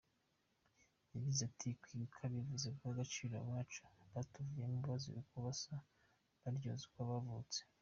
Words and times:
Yagize 1.13 1.41
ati 1.49 1.67
“Kwibuka 1.81 2.19
bivuze 2.33 2.67
guha 2.77 2.89
agaciro 2.95 3.33
abacu 3.43 3.81
batuvuyemo 4.13 4.77
bazira 4.89 5.17
uko 5.23 5.35
basa, 5.45 5.73
baryozwa 6.41 6.87
uko 6.91 7.01
bavutse. 7.11 7.59